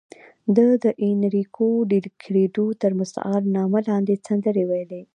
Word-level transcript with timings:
ده 0.55 0.67
د 0.83 0.85
اینریکو 1.03 1.67
ډیلکریډو 1.91 2.65
تر 2.81 2.91
مستعار 2.99 3.41
نامه 3.55 3.79
لاندې 3.87 4.21
سندرې 4.25 4.63
ویلې. 4.69 5.01